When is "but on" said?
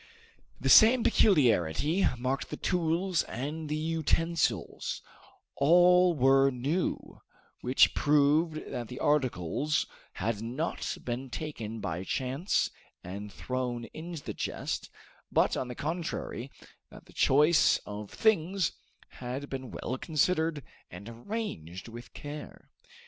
15.31-15.67